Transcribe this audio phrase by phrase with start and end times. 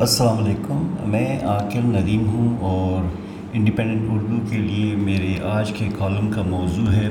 [0.00, 3.06] السلام علیکم، میں عاقل ندیم ہوں اور
[3.52, 7.08] انڈیپینڈنٹ اردو کے لیے میرے آج کے کالم کا موضوع ہے،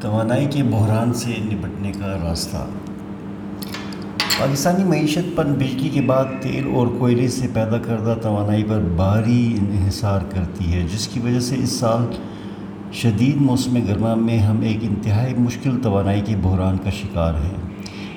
[0.00, 2.56] توانائی کے بحران سے نپٹنے کا راستہ۔
[4.38, 9.56] پاکستانی معیشت پر بجلی کے بعد تیل اور کوئلے سے پیدا کردہ توانائی پر بھاری
[9.60, 12.04] انحصار کرتی ہے، جس کی وجہ سے اس سال
[12.92, 17.69] شدید موسم گرما میں ہم ایک انتہائی مشکل توانائی کے بحران کا شکار ہیں۔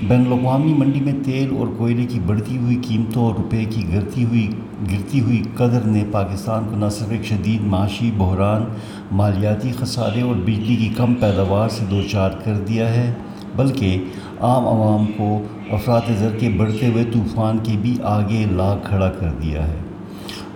[0.00, 4.24] بین الاقوامی منڈی میں تیل اور کوئلے کی بڑھتی ہوئی قیمتوں اور روپے کی گرتی
[4.24, 4.46] ہوئی
[4.90, 8.64] گرتی ہوئی قدر نے پاکستان کو نہ صرف ایک شدید معاشی بحران،
[9.12, 13.12] مالیاتی خسارے اور بجلی کی کم پیداوار سے دو چار کر دیا ہے،
[13.56, 14.04] بلکہ
[14.40, 19.32] عام عوام کو افراد زر کے بڑھتے ہوئے طوفان کے بھی آگے لا کھڑا کر
[19.42, 19.80] دیا ہے۔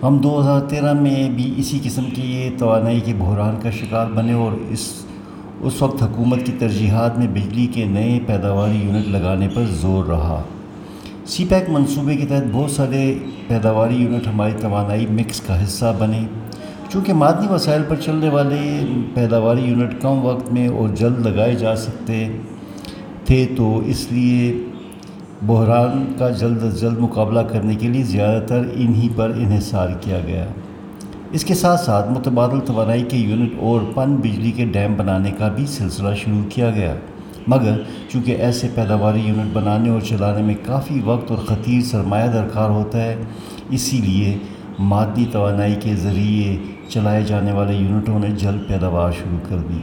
[0.03, 4.07] ہم دو ہزار تیرہ میں بھی اسی قسم کے یہ توانائی کے بحران کا شکار
[4.15, 4.91] بنے اور اس
[5.63, 10.43] اس وقت حکومت کی ترجیحات میں بجلی کے نئے پیداواری یونٹ لگانے پر زور رہا۔
[11.27, 16.23] سی پیک منصوبے کے تحت بہت سارے پیداواری یونٹ ہماری توانائی مکس کا حصہ بنے۔
[16.89, 18.59] چونکہ معدنی وسائل پر چلنے والے
[19.15, 22.29] پیداواری یونٹ کم وقت میں اور جلد لگائے جا سکتے
[23.25, 24.53] تھے، تو اس لیے
[25.47, 30.21] بحران کا جلد از جلد مقابلہ کرنے کے لیے زیادہ تر انہی پر انحصار کیا
[30.27, 30.45] گیا۔
[31.33, 35.49] اس کے ساتھ ساتھ متبادل توانائی کے یونٹ اور پن بجلی کے ڈیم بنانے کا
[35.49, 36.95] بھی سلسلہ شروع کیا گیا۔
[37.47, 42.71] مگر چونکہ ایسے پیداواری یونٹ بنانے اور چلانے میں کافی وقت اور خطیر سرمایہ درکار
[42.71, 43.17] ہوتا ہے،
[43.71, 44.37] اسی لیے
[44.79, 46.57] مادی توانائی کے ذریعے
[46.89, 49.81] چلائے جانے والے یونٹوں نے جلد پیداوار شروع کر دی۔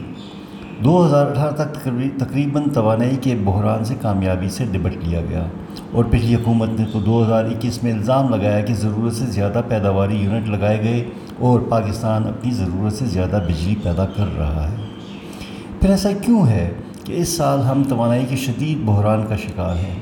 [0.84, 5.44] دو ہزار اٹھارہ تک تقریباً توانائی کے بحران سے کامیابی سے نبٹ لیا گیا
[5.92, 9.60] اور پچھلی حکومت نے تو دو ہزار اکیس میں الزام لگایا کہ ضرورت سے زیادہ
[9.68, 11.04] پیداواری یونٹ لگائے گئے
[11.38, 14.76] اور پاکستان اپنی ضرورت سے زیادہ بجلی پیدا کر رہا ہے۔
[15.80, 16.70] پھر ایسا کیوں ہے
[17.04, 20.00] کہ اس سال ہم توانائی کے شدید بحران کا شکار ہیں؟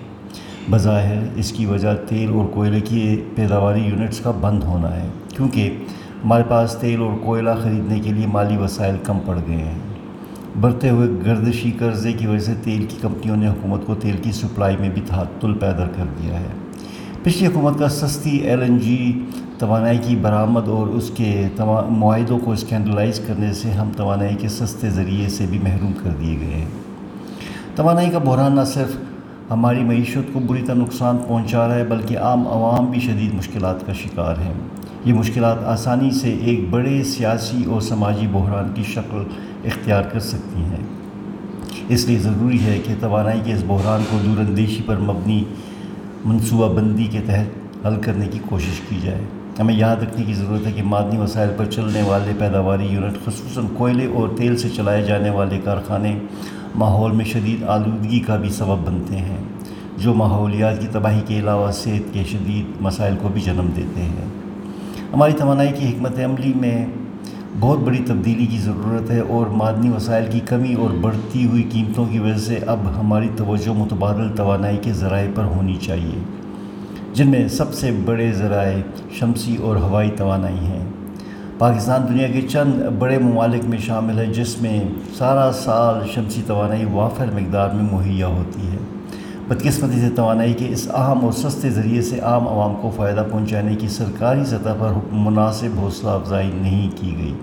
[0.71, 5.77] بظاہر اس کی وجہ تیل اور کوئلے کی پیداواری یونٹس کا بند ہونا ہے، کیونکہ
[6.25, 9.79] ہمارے پاس تیل اور کوئلہ خریدنے کے لیے مالی وسائل کم پڑ گئے ہیں۔
[10.61, 14.33] بڑھتے ہوئے گردشی قرضے کی وجہ سے تیل کی کمپنیوں نے حکومت کو تیل کی
[14.33, 16.47] سپلائی میں بھی تعطل پیدا کر دیا ہے۔
[17.23, 19.25] پچھلی حکومت کا سستی ایل این جی
[19.59, 21.49] توانائی کی برآمد اور اس کے
[21.89, 26.37] معاہدوں کو اسکینڈلائز کرنے سے ہم توانائی کے سستے ذریعے سے بھی محروم کر دیے
[26.41, 26.67] گئے ہیں۔
[27.75, 28.97] توانائی کا بحران نہ صرف
[29.51, 33.87] ہماری معیشت کو بری طرح نقصان پہنچا رہا ہے، بلکہ عام عوام بھی شدید مشکلات
[33.87, 34.55] کا شکار ہیں۔
[35.05, 39.23] یہ مشکلات آسانی سے ایک بڑے سیاسی اور سماجی بحران کی شکل
[39.65, 40.85] اختیار کر سکتی ہیں۔
[41.89, 45.45] اس لیے ضروری ہے کہ توانائی کے اس بحران کو دور اندیشی پر مبنی
[46.25, 49.21] منصوبہ بندی کے تحت حل کرنے کی کوشش کی جائے۔
[49.59, 53.67] ہمیں یاد رکھنے کی ضرورت ہے کہ معدنی وسائل پر چلنے والے پیداواری یونٹ، خصوصاً
[53.75, 56.19] کوئلے اور تیل سے چلائے جانے والے کارخانے،
[56.75, 59.37] ماحول میں شدید آلودگی کا بھی سبب بنتے ہیں،
[59.99, 64.29] جو ماحولیات کی تباہی کے علاوہ صحت کے شدید مسائل کو بھی جنم دیتے ہیں۔
[65.13, 66.87] ہماری توانائی کی حکمت عملی میں
[67.61, 72.05] بہت بڑی تبدیلی کی ضرورت ہے اور معدنی وسائل کی کمی اور بڑھتی ہوئی قیمتوں
[72.05, 76.19] کی وجہ سے اب ہماری توجہ متبادل توانائی کے ذرائع پر ہونی چاہیے،
[77.13, 78.79] جن میں سب سے بڑے ذرائع
[79.13, 80.85] شمسی اور ہوائی توانائی ہیں۔
[81.59, 84.81] پاکستان دنیا کے چند بڑے ممالک میں شامل ہے، جس میں
[85.19, 88.79] سارا سال شمسی توانائی وافر مقدار میں مہیا ہوتی ہے۔
[89.49, 93.77] بدقسمتی سے توانائی کے اس اہم اور سستے ذریعے سے عام عوام کو فائدہ پہنچانے
[93.77, 97.35] کی سرکاری سطح پر مناسب حوصلہ افزائی نہیں کی گئی۔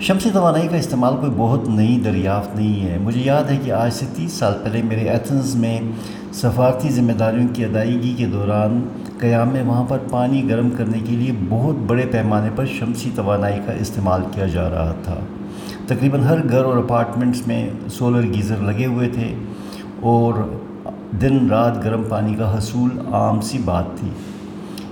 [0.00, 3.92] شمسی توانائی کا استعمال کوئی بہت نئی دریافت نہیں ہے۔ مجھے یاد ہے کہ آج
[3.92, 5.80] سے تیس سال پہلے میرے ایتھنز میں
[6.32, 8.82] سفارتی ذمہ داریوں کی ادائیگی کے دوران
[9.18, 13.60] قیام میں وہاں پر پانی گرم کرنے کے لیے بہت بڑے پیمانے پر شمسی توانائی
[13.66, 15.16] کا استعمال کیا جا رہا تھا۔
[15.86, 19.34] تقریباً ہر گھر اور اپارٹمنٹس میں سولر گیزر لگے ہوئے تھے
[20.00, 20.34] اور
[21.20, 24.08] دن رات گرم پانی کا حصول عام سی بات تھی۔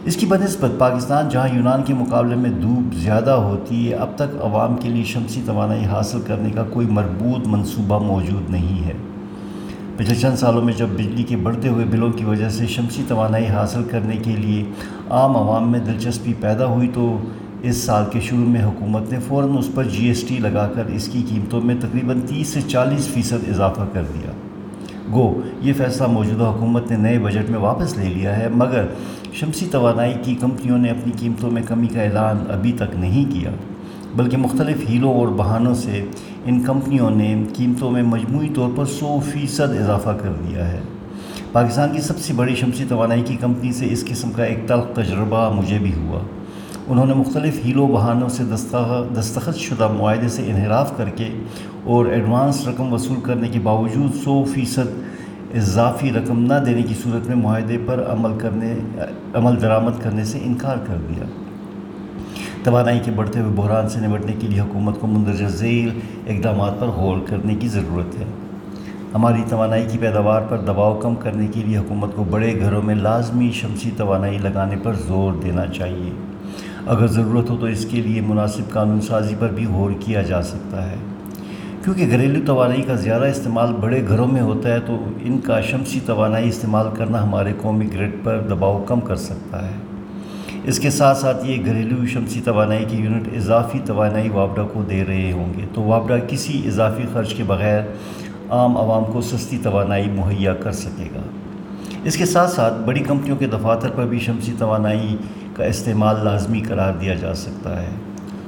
[0.04, 4.42] اس کی بنسبت پاکستان، جہاں یونان کے مقابلے میں دھوپ زیادہ ہوتی ہے، اب تک
[4.42, 8.92] عوام کے لیے شمسی توانائی حاصل کرنے کا کوئی مربوط منصوبہ موجود نہیں ہے۔
[9.96, 13.46] پچھلے چند سالوں میں جب بجلی کے بڑھتے ہوئے بلوں کی وجہ سے شمسی توانائی
[13.46, 14.64] حاصل کرنے کے لیے
[15.10, 17.18] عام عوام میں دلچسپی پیدا ہوئی، تو
[17.62, 20.86] اس سال کے شروع میں حکومت نے فوراً اس پر جی ایس ٹی لگا کر
[20.86, 24.30] اس کی قیمتوں میں تقریباً تیس سے چالیس فیصد اضافہ کر دیا۔
[25.12, 28.86] گو، یہ فیصلہ موجودہ حکومت نے نئے بجٹ میں واپس لے لیا ہے، مگر
[29.32, 33.50] شمسی توانائی کی کمپنیوں نے اپنی قیمتوں میں کمی کا اعلان ابھی تک نہیں کیا۔
[34.16, 36.04] بلکہ مختلف ہیلوں اور بہانوں سے
[36.44, 40.80] ان کمپنیوں نے قیمتوں میں مجموعی طور پر سو فیصد اضافہ کر دیا ہے۔
[41.52, 44.94] پاکستان کی سب سے بڑی شمسی توانائی کی کمپنی سے اس قسم کا ایک تلخ
[44.94, 46.20] تجربہ مجھے بھی ہوا۔
[46.88, 48.42] انہوں نے مختلف ہیلوں بہانوں سے
[49.18, 51.28] دستخط شدہ معاہدے سے انحراف کر کے
[51.84, 57.28] اور ایڈوانس رقم وصول کرنے کے باوجود سو فیصد اضافی رقم نہ دینے کی صورت
[57.28, 58.74] میں معاہدے پر عمل کرنے،
[59.34, 61.24] عمل درآمد کرنے سے انکار کر دیا۔
[62.62, 66.86] توانائی کے بڑھتے ہوئے بحران سے نمٹنے کے لیے حکومت کو مندرجہ ذیل اقدامات پر
[66.86, 68.24] غور کرنے کی ضرورت ہے۔
[69.14, 72.94] ہماری توانائی کی پیداوار پر دباؤ کم کرنے کے لیے حکومت کو بڑے گھروں میں
[72.94, 76.10] لازمی شمسی توانائی لگانے پر زور دینا چاہیے۔
[76.86, 80.42] اگر ضرورت ہو تو اس کے لیے مناسب قانون سازی پر بھی غور کیا جا
[80.42, 80.96] سکتا ہے۔
[81.84, 86.00] کیونکہ گھریلو توانائی کا زیادہ استعمال بڑے گھروں میں ہوتا ہے تو ان کا شمسی
[86.06, 89.72] توانائی استعمال کرنا ہمارے قومی گریڈ پر دباؤ کم کر سکتا ہے۔
[90.64, 95.04] اس کے ساتھ ساتھ یہ گھریلو شمسی توانائی کے یونٹ اضافی توانائی وابڈا کو دے
[95.08, 97.80] رہے ہوں گے۔ تو وابڈا کسی اضافی خرچ کے بغیر
[98.50, 101.20] عام عوام کو سستی توانائی مہیا کر سکے گا۔
[102.04, 105.16] اس کے ساتھ ساتھ بڑی کمپنیوں کے دفاتر پر بھی شمسی توانائی
[105.56, 107.88] کا استعمال لازمی قرار دیا جا سکتا ہے۔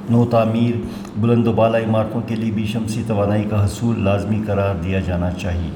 [0.09, 0.75] نو تعمیر
[1.17, 5.31] بلند و بالا عمارتوں کے لیے بھی شمسی توانائی کا حصول لازمی قرار دیا جانا
[5.31, 5.69] چاہیے۔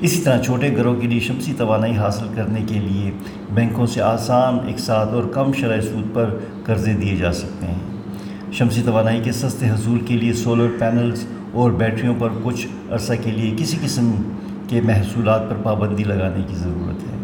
[0.00, 3.10] اسی طرح چھوٹے گھروں کے لیے شمسی توانائی حاصل کرنے کے لیے
[3.54, 6.30] بینکوں سے آسان اقساط اور کم شرح سود پر
[6.64, 11.70] قرضے دیے جا سکتے ہیں۔ شمسی توانائی کے سستے حصول کے لیے سولر پینلز اور
[11.70, 14.12] بیٹریوں پر کچھ عرصہ کے لیے کسی قسم
[14.68, 17.16] کے محصولات پر پابندی لگانے کی ضرورت ہے۔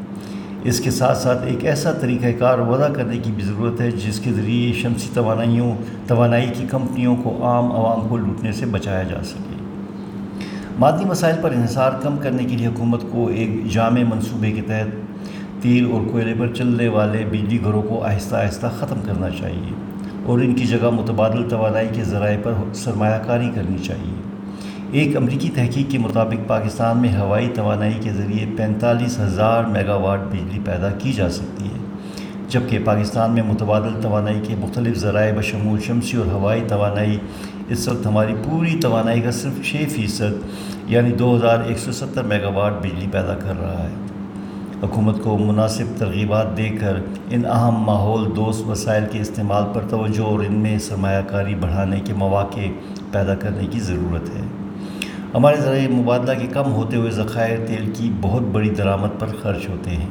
[0.64, 4.20] اس کے ساتھ ساتھ ایک ایسا طریقہ کار وضع کرنے کی بھی ضرورت ہے، جس
[4.20, 5.72] کے ذریعے شمسی توانائیوں،
[6.06, 9.54] توانائی کی کمپنیوں کو عام عوام کو لوٹنے سے بچایا جا سکے۔
[10.78, 15.62] مادی مسائل پر انحصار کم کرنے کے لیے حکومت کو ایک جامع منصوبے کے تحت
[15.62, 19.74] تیل اور کوئلے پر چلنے والے بجلی گھروں کو آہستہ آہستہ ختم کرنا چاہیے
[20.24, 24.23] اور ان کی جگہ متبادل توانائی کے ذرائع پر سرمایہ کاری کرنی چاہیے۔
[24.94, 30.20] ایک امریکی تحقیق کے مطابق پاکستان میں ہوائی توانائی کے ذریعے پینتالیس ہزار میگا واٹ
[30.30, 31.78] بجلی پیدا کی جا سکتی ہے،
[32.48, 37.18] جبکہ پاکستان میں متبادل توانائی کے مختلف ذرائع بشمول شمسی اور ہوائی توانائی
[37.68, 42.22] اس وقت ہماری پوری توانائی کا صرف چھ فیصد یعنی دو ہزار ایک سو ستر
[42.22, 43.92] میگا واٹ بجلی پیدا کر رہا ہے۔
[44.82, 46.98] حکومت کو مناسب ترغیبات دے کر
[47.30, 52.00] ان اہم ماحول دوست وسائل کے استعمال پر توجہ اور ان میں سرمایہ کاری بڑھانے
[52.00, 52.68] کے مواقع
[53.12, 54.42] پیدا کرنے کی ضرورت ہے۔
[55.34, 59.68] ہمارے ذرائع مبادلہ کے کم ہوتے ہوئے ذخائر تیل کی بہت بڑی درآمد پر خرچ
[59.68, 60.06] ہوتے ہیں۔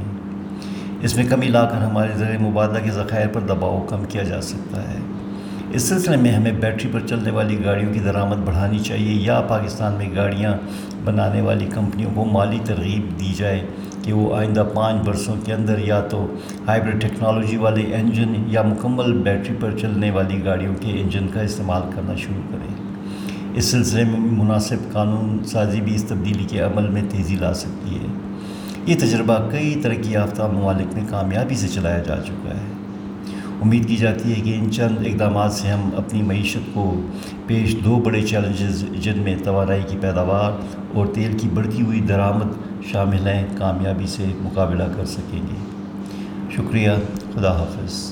[1.02, 4.42] اس میں کمی لا کر ہمارے ذرائع مبادلہ کے ذخائر پر دباؤ کم کیا جا
[4.42, 5.00] سکتا ہے۔
[5.72, 9.94] اس سلسلے میں ہمیں بیٹری پر چلنے والی گاڑیوں کی درآمد بڑھانی چاہیے یا پاکستان
[9.94, 10.54] میں گاڑیاں
[11.06, 13.66] بنانے والی کمپنیوں کو مالی ترغیب دی جائے
[14.02, 16.26] کہ وہ آئندہ پانچ برسوں کے اندر یا تو
[16.68, 21.82] ہائیبرڈ ٹیکنالوجی والے انجن یا مکمل بیٹری پر چلنے والی گاڑیوں کے انجن کا استعمال
[21.96, 22.93] کرنا شروع کریں۔
[23.54, 27.96] اس سلسلے میں مناسب قانون سازی بھی اس تبدیلی کے عمل میں تیزی لا سکتی
[27.96, 28.06] ہے۔
[28.86, 32.74] یہ تجربہ کئی ترقی یافتہ ممالک میں کامیابی سے چلایا جا چکا ہے۔
[33.62, 37.02] امید کی جاتی ہے کہ ان چند اقدامات سے ہم اپنی معیشت کو
[37.48, 40.52] پیش دو بڑے چیلنجز، جن میں توانائی کی پیداوار
[40.94, 42.52] اور تیل کی بڑھتی ہوئی درآمد
[42.92, 45.56] شامل ہیں، کامیابی سے مقابلہ کر سکیں گے۔
[46.56, 46.90] شکریہ،
[47.34, 48.12] خدا حافظ۔